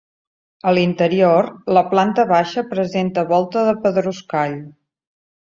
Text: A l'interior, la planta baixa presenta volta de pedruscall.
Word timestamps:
A 0.69 0.71
l'interior, 0.77 1.49
la 1.79 1.83
planta 1.91 2.25
baixa 2.31 2.65
presenta 2.73 3.25
volta 3.35 3.67
de 3.69 3.77
pedruscall. 3.85 4.59